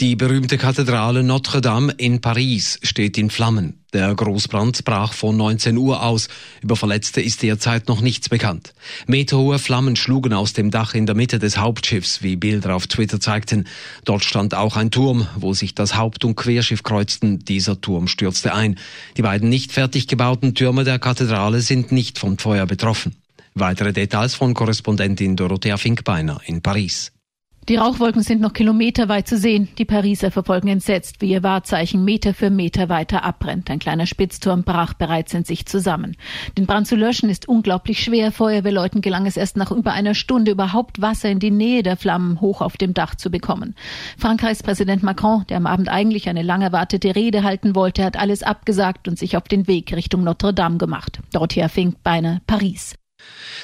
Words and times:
Die 0.00 0.16
berühmte 0.16 0.58
Kathedrale 0.58 1.22
Notre 1.22 1.60
Dame 1.60 1.92
in 1.92 2.20
Paris 2.20 2.80
steht 2.82 3.16
in 3.16 3.30
Flammen. 3.30 3.84
Der 3.92 4.12
Großbrand 4.12 4.84
brach 4.84 5.12
vor 5.12 5.32
19 5.32 5.76
Uhr 5.76 6.02
aus. 6.02 6.26
Über 6.62 6.74
Verletzte 6.74 7.20
ist 7.20 7.42
derzeit 7.44 7.86
noch 7.86 8.00
nichts 8.00 8.28
bekannt. 8.28 8.74
Meterhohe 9.06 9.60
Flammen 9.60 9.94
schlugen 9.94 10.32
aus 10.32 10.52
dem 10.52 10.72
Dach 10.72 10.94
in 10.94 11.06
der 11.06 11.14
Mitte 11.14 11.38
des 11.38 11.58
Hauptschiffs, 11.58 12.24
wie 12.24 12.34
Bilder 12.34 12.74
auf 12.74 12.88
Twitter 12.88 13.20
zeigten. 13.20 13.68
Dort 14.04 14.24
stand 14.24 14.56
auch 14.56 14.76
ein 14.76 14.90
Turm, 14.90 15.28
wo 15.36 15.54
sich 15.54 15.76
das 15.76 15.96
Haupt- 15.96 16.24
und 16.24 16.34
Querschiff 16.34 16.82
kreuzten. 16.82 17.44
Dieser 17.44 17.80
Turm 17.80 18.08
stürzte 18.08 18.52
ein. 18.52 18.80
Die 19.16 19.22
beiden 19.22 19.48
nicht 19.48 19.70
fertig 19.70 20.08
gebauten 20.08 20.56
Türme 20.56 20.82
der 20.82 20.98
Kathedrale 20.98 21.60
sind 21.60 21.92
nicht 21.92 22.18
vom 22.18 22.36
Feuer 22.36 22.66
betroffen. 22.66 23.14
Weitere 23.54 23.92
Details 23.92 24.34
von 24.34 24.54
Korrespondentin 24.54 25.36
Dorothea 25.36 25.76
Finkbeiner 25.76 26.40
in 26.46 26.62
Paris. 26.62 27.12
Die 27.68 27.76
Rauchwolken 27.76 28.22
sind 28.22 28.42
noch 28.42 28.52
kilometerweit 28.52 29.26
zu 29.26 29.38
sehen. 29.38 29.68
Die 29.78 29.86
Pariser 29.86 30.30
verfolgen 30.30 30.68
entsetzt, 30.68 31.22
wie 31.22 31.30
ihr 31.30 31.42
Wahrzeichen 31.42 32.04
Meter 32.04 32.34
für 32.34 32.50
Meter 32.50 32.90
weiter 32.90 33.24
abbrennt. 33.24 33.70
Ein 33.70 33.78
kleiner 33.78 34.04
Spitzturm 34.04 34.64
brach 34.64 34.92
bereits 34.92 35.32
in 35.32 35.44
sich 35.44 35.64
zusammen. 35.64 36.14
Den 36.58 36.66
Brand 36.66 36.86
zu 36.86 36.94
löschen 36.94 37.30
ist 37.30 37.48
unglaublich 37.48 38.04
schwer. 38.04 38.32
Feuerwehrleuten 38.32 39.00
gelang 39.00 39.24
es 39.24 39.38
erst 39.38 39.56
nach 39.56 39.70
über 39.70 39.94
einer 39.94 40.14
Stunde 40.14 40.50
überhaupt 40.50 41.00
Wasser 41.00 41.30
in 41.30 41.38
die 41.38 41.50
Nähe 41.50 41.82
der 41.82 41.96
Flammen 41.96 42.42
hoch 42.42 42.60
auf 42.60 42.76
dem 42.76 42.92
Dach 42.92 43.14
zu 43.14 43.30
bekommen. 43.30 43.74
Frankreichs 44.18 44.62
Präsident 44.62 45.02
Macron, 45.02 45.46
der 45.48 45.56
am 45.56 45.66
Abend 45.66 45.88
eigentlich 45.88 46.28
eine 46.28 46.42
lang 46.42 46.60
erwartete 46.60 47.16
Rede 47.16 47.44
halten 47.44 47.74
wollte, 47.74 48.04
hat 48.04 48.18
alles 48.18 48.42
abgesagt 48.42 49.08
und 49.08 49.18
sich 49.18 49.38
auf 49.38 49.44
den 49.44 49.66
Weg 49.66 49.94
Richtung 49.94 50.22
Notre 50.22 50.52
Dame 50.52 50.76
gemacht. 50.76 51.20
Dorthin 51.32 51.70
fing 51.70 51.94
beinahe 52.02 52.42
Paris. 52.46 52.94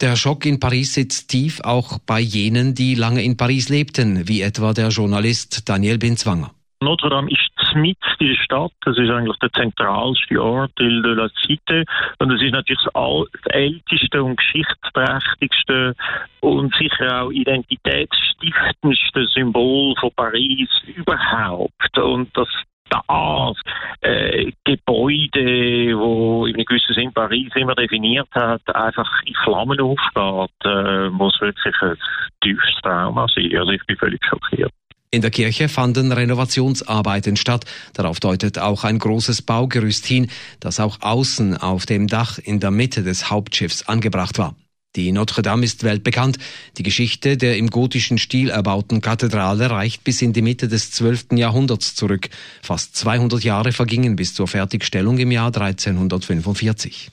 Der 0.00 0.16
Schock 0.16 0.46
in 0.46 0.58
Paris 0.58 0.94
sitzt 0.94 1.28
tief 1.30 1.60
auch 1.60 1.98
bei 2.06 2.20
jenen, 2.20 2.74
die 2.74 2.94
lange 2.94 3.22
in 3.22 3.36
Paris 3.36 3.68
lebten, 3.68 4.26
wie 4.28 4.40
etwa 4.42 4.72
der 4.72 4.88
Journalist 4.88 5.68
Daniel 5.68 5.98
Binzwanger. 5.98 6.50
Notre 6.80 7.10
Dame 7.10 7.30
ist 7.30 7.52
mit 7.74 7.96
in 8.18 8.28
der 8.28 8.34
Stadt. 8.42 8.72
Das 8.84 8.98
ist 8.98 9.10
eigentlich 9.10 9.38
der 9.38 9.52
zentralste 9.52 10.42
Ort 10.42 10.72
de 10.78 10.88
la 10.88 11.28
Cité. 11.46 11.84
Und 12.18 12.30
es 12.32 12.42
ist 12.42 12.52
natürlich 12.52 12.82
das 12.92 13.28
älteste 13.50 14.22
und 14.22 14.36
geschichtsträchtigste 14.36 15.94
und 16.40 16.74
sicher 16.74 17.22
auch 17.22 17.30
identitätsstiftendste 17.30 19.26
Symbol 19.28 19.94
von 20.00 20.10
Paris 20.16 20.68
überhaupt. 20.96 21.98
Und 21.98 22.36
das 22.36 22.48
das 22.92 23.56
äh, 24.00 24.52
Gebäude, 24.64 25.98
wo 25.98 26.46
in 26.46 26.54
einem 26.54 26.64
gewissen 26.64 26.94
Sinn 26.94 27.12
Paris 27.12 27.50
immer 27.54 27.74
definiert 27.74 28.28
hat, 28.32 28.62
einfach 28.74 29.08
in 29.24 29.34
Flammen 29.44 29.80
aufgeht, 29.80 30.50
äh, 30.64 31.08
muss 31.08 31.40
wirklich 31.40 31.74
ein 31.82 31.96
tiefes 32.42 32.74
Trauma 32.82 33.26
sein. 33.34 33.56
Also 33.56 33.72
ich 33.72 33.84
bin 33.86 33.96
völlig 33.96 34.20
schockiert. 34.24 34.72
In 35.14 35.20
der 35.20 35.30
Kirche 35.30 35.68
fanden 35.68 36.10
Renovationsarbeiten 36.10 37.36
statt. 37.36 37.66
Darauf 37.92 38.18
deutet 38.18 38.58
auch 38.58 38.84
ein 38.84 38.98
großes 38.98 39.42
Baugerüst 39.42 40.06
hin, 40.06 40.30
das 40.58 40.80
auch 40.80 41.02
außen 41.02 41.58
auf 41.58 41.84
dem 41.84 42.06
Dach 42.06 42.38
in 42.38 42.60
der 42.60 42.70
Mitte 42.70 43.02
des 43.02 43.30
Hauptschiffs 43.30 43.86
angebracht 43.86 44.38
war. 44.38 44.54
Die 44.94 45.10
Notre 45.10 45.40
Dame 45.40 45.64
ist 45.64 45.84
weltbekannt. 45.84 46.36
Die 46.76 46.82
Geschichte 46.82 47.38
der 47.38 47.56
im 47.56 47.70
gotischen 47.70 48.18
Stil 48.18 48.50
erbauten 48.50 49.00
Kathedrale 49.00 49.70
reicht 49.70 50.04
bis 50.04 50.20
in 50.20 50.34
die 50.34 50.42
Mitte 50.42 50.68
des 50.68 50.90
12. 50.90 51.28
Jahrhunderts 51.32 51.94
zurück. 51.94 52.28
Fast 52.60 52.94
200 52.96 53.42
Jahre 53.42 53.72
vergingen 53.72 54.16
bis 54.16 54.34
zur 54.34 54.48
Fertigstellung 54.48 55.16
im 55.16 55.30
Jahr 55.30 55.46
1345. 55.46 57.10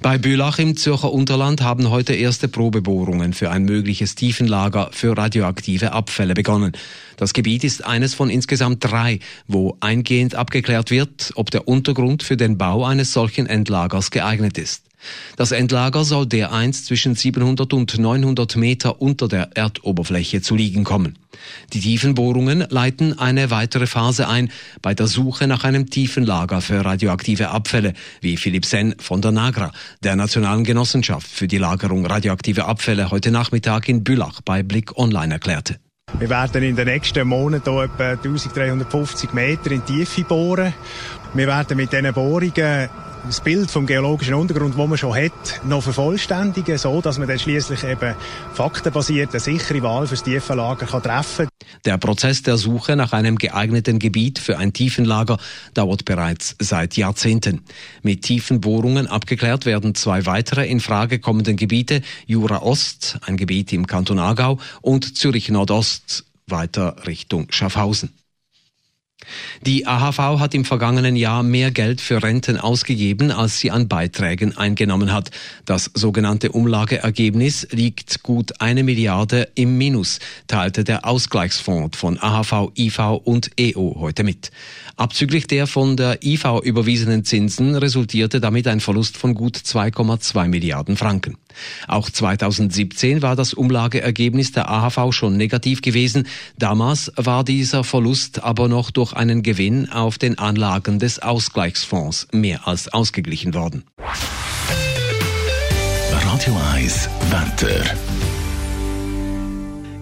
Bei 0.00 0.16
Bülach 0.16 0.58
im 0.58 0.78
Zürcher 0.78 1.12
Unterland 1.12 1.60
haben 1.60 1.90
heute 1.90 2.14
erste 2.14 2.48
Probebohrungen 2.48 3.34
für 3.34 3.50
ein 3.50 3.64
mögliches 3.64 4.14
Tiefenlager 4.14 4.90
für 4.92 5.16
radioaktive 5.16 5.92
Abfälle 5.92 6.32
begonnen. 6.32 6.72
Das 7.18 7.34
Gebiet 7.34 7.64
ist 7.64 7.84
eines 7.84 8.14
von 8.14 8.30
insgesamt 8.30 8.82
drei, 8.82 9.20
wo 9.46 9.76
eingehend 9.80 10.34
abgeklärt 10.34 10.90
wird, 10.90 11.32
ob 11.34 11.50
der 11.50 11.68
Untergrund 11.68 12.22
für 12.22 12.38
den 12.38 12.56
Bau 12.56 12.84
eines 12.84 13.12
solchen 13.12 13.46
Endlagers 13.46 14.10
geeignet 14.10 14.56
ist. 14.56 14.85
Das 15.36 15.52
Endlager 15.52 16.04
soll 16.04 16.26
dereinst 16.26 16.86
zwischen 16.86 17.14
700 17.14 17.72
und 17.72 17.98
900 17.98 18.56
Meter 18.56 19.00
unter 19.00 19.28
der 19.28 19.50
Erdoberfläche 19.54 20.40
zu 20.40 20.56
liegen 20.56 20.84
kommen. 20.84 21.18
Die 21.72 21.80
Tiefenbohrungen 21.80 22.66
leiten 22.70 23.18
eine 23.18 23.50
weitere 23.50 23.86
Phase 23.86 24.28
ein 24.28 24.50
bei 24.82 24.94
der 24.94 25.06
Suche 25.06 25.46
nach 25.46 25.64
einem 25.64 25.90
Tiefenlager 25.90 26.60
für 26.60 26.84
radioaktive 26.84 27.50
Abfälle, 27.50 27.92
wie 28.20 28.36
Philipp 28.36 28.64
Sen 28.64 28.94
von 28.98 29.20
der 29.20 29.32
NAGRA, 29.32 29.72
der 30.02 30.16
Nationalen 30.16 30.64
Genossenschaft 30.64 31.28
für 31.28 31.48
die 31.48 31.58
Lagerung 31.58 32.06
radioaktiver 32.06 32.66
Abfälle, 32.66 33.10
heute 33.10 33.30
Nachmittag 33.30 33.88
in 33.88 34.04
Bülach 34.04 34.40
bei 34.42 34.62
Blick 34.62 34.96
Online 34.96 35.34
erklärte. 35.34 35.78
Wir 36.18 36.30
werden 36.30 36.62
in 36.62 36.76
den 36.76 36.86
nächsten 36.86 37.26
Monaten 37.26 37.78
etwa 37.78 38.10
1350 38.10 39.32
Meter 39.32 39.72
in 39.72 39.84
Tiefe 39.84 40.22
bohren. 40.22 40.72
Wir 41.34 41.46
werden 41.46 41.76
mit 41.76 41.92
diesen 41.92 42.14
Bohrungen 42.14 42.88
das 43.24 43.40
Bild 43.40 43.70
vom 43.70 43.86
geologischen 43.86 44.34
Untergrund, 44.34 44.76
wo 44.76 44.86
man 44.86 44.98
schon 44.98 45.14
hat, 45.14 45.60
noch 45.64 45.82
vervollständigen, 45.82 46.78
so 46.78 47.00
dass 47.00 47.18
man 47.18 47.28
dann 47.28 47.38
schließlich 47.38 47.84
eben 47.84 48.14
faktenbasiert 48.54 49.30
eine 49.30 49.40
sichere 49.40 49.82
Wahl 49.82 50.06
fürs 50.06 50.22
Tiefenlager 50.22 50.86
kann 50.86 51.02
treffen. 51.02 51.48
Der 51.84 51.98
Prozess 51.98 52.42
der 52.42 52.56
Suche 52.56 52.96
nach 52.96 53.12
einem 53.12 53.36
geeigneten 53.36 53.98
Gebiet 53.98 54.38
für 54.38 54.58
ein 54.58 54.72
Tiefenlager 54.72 55.38
dauert 55.74 56.04
bereits 56.04 56.56
seit 56.58 56.96
Jahrzehnten. 56.96 57.62
Mit 58.02 58.22
tiefen 58.22 58.60
Bohrungen 58.60 59.06
abgeklärt 59.06 59.66
werden 59.66 59.94
zwei 59.94 60.26
weitere 60.26 60.66
in 60.66 60.80
Frage 60.80 61.18
kommenden 61.18 61.56
Gebiete, 61.56 62.02
Jura 62.26 62.62
Ost, 62.62 63.18
ein 63.26 63.36
Gebiet 63.36 63.72
im 63.72 63.86
Kanton 63.86 64.18
Aargau, 64.18 64.58
und 64.82 65.16
Zürich 65.16 65.48
Nordost, 65.48 66.24
weiter 66.46 66.96
Richtung 67.06 67.46
Schaffhausen. 67.50 68.12
Die 69.66 69.84
AHV 69.84 70.38
hat 70.38 70.54
im 70.54 70.64
vergangenen 70.64 71.16
Jahr 71.16 71.42
mehr 71.42 71.72
Geld 71.72 72.00
für 72.00 72.22
Renten 72.22 72.56
ausgegeben, 72.56 73.32
als 73.32 73.58
sie 73.58 73.72
an 73.72 73.88
Beiträgen 73.88 74.56
eingenommen 74.56 75.12
hat. 75.12 75.32
Das 75.64 75.90
sogenannte 75.92 76.52
Umlageergebnis 76.52 77.66
liegt 77.72 78.22
gut 78.22 78.60
eine 78.60 78.84
Milliarde 78.84 79.48
im 79.56 79.76
Minus, 79.76 80.20
teilte 80.46 80.84
der 80.84 81.04
Ausgleichsfonds 81.04 81.98
von 81.98 82.16
AHV, 82.16 82.70
IV 82.78 83.00
und 83.24 83.50
EO 83.58 83.96
heute 83.98 84.22
mit. 84.22 84.52
Abzüglich 84.94 85.48
der 85.48 85.66
von 85.66 85.96
der 85.96 86.22
IV 86.22 86.60
überwiesenen 86.62 87.24
Zinsen 87.24 87.74
resultierte 87.74 88.40
damit 88.40 88.68
ein 88.68 88.78
Verlust 88.78 89.16
von 89.16 89.34
gut 89.34 89.56
2,2 89.56 90.46
Milliarden 90.46 90.96
Franken. 90.96 91.38
Auch 91.88 92.10
2017 92.10 93.22
war 93.22 93.36
das 93.36 93.54
Umlageergebnis 93.54 94.52
der 94.52 94.70
AHV 94.70 95.12
schon 95.12 95.36
negativ 95.36 95.82
gewesen. 95.82 96.26
Damals 96.58 97.12
war 97.16 97.44
dieser 97.44 97.84
Verlust 97.84 98.42
aber 98.42 98.68
noch 98.68 98.90
durch 98.90 99.12
einen 99.12 99.42
Gewinn 99.42 99.90
auf 99.90 100.18
den 100.18 100.38
Anlagen 100.38 100.98
des 100.98 101.18
Ausgleichsfonds 101.18 102.28
mehr 102.32 102.66
als 102.66 102.92
ausgeglichen 102.92 103.54
worden. 103.54 103.84
Radio 106.10 106.56
1 106.74 107.08
Wetter. 107.30 107.84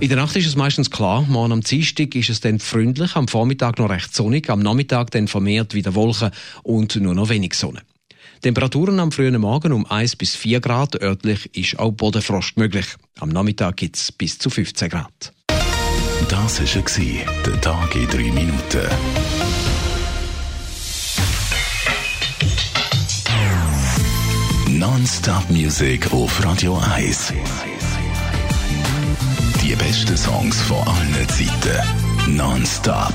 In 0.00 0.08
der 0.08 0.18
Nacht 0.18 0.36
ist 0.36 0.46
es 0.46 0.56
meistens 0.56 0.90
klar. 0.90 1.22
Morgen 1.22 1.52
am 1.52 1.60
Dienstag 1.60 2.14
ist 2.14 2.28
es 2.28 2.40
dann 2.40 2.58
freundlich, 2.58 3.14
am 3.14 3.28
Vormittag 3.28 3.78
noch 3.78 3.88
recht 3.88 4.14
sonnig, 4.14 4.50
am 4.50 4.60
Nachmittag 4.60 5.10
dann 5.12 5.28
vermehrt 5.28 5.74
wieder 5.74 5.94
Wolken 5.94 6.30
und 6.62 6.96
nur 6.96 7.14
noch 7.14 7.28
wenig 7.28 7.54
Sonne. 7.54 7.82
Temperaturen 8.44 9.00
am 9.00 9.10
frühen 9.10 9.40
Morgen 9.40 9.72
um 9.72 9.86
1 9.86 10.16
bis 10.16 10.36
4 10.36 10.60
Grad, 10.60 11.00
örtlich 11.00 11.48
ist 11.56 11.78
auch 11.78 11.92
Bodenfrost 11.92 12.58
möglich. 12.58 12.84
Am 13.18 13.30
Nachmittag 13.30 13.78
gibt 13.78 13.96
es 13.96 14.12
bis 14.12 14.38
zu 14.38 14.50
15 14.50 14.90
Grad. 14.90 15.32
Das 16.28 16.60
war 16.60 17.42
der 17.46 17.60
Tag 17.62 17.94
in 17.94 18.06
3 18.06 18.18
Minuten. 18.18 18.86
Non-Stop 24.68 25.48
Music 25.48 26.12
auf 26.12 26.44
Radio 26.44 26.78
1. 26.94 27.32
Die 29.62 29.74
besten 29.74 30.18
Songs 30.18 30.60
von 30.60 30.86
allen 30.86 31.28
Zeiten. 31.30 32.36
Non-Stop. 32.36 33.14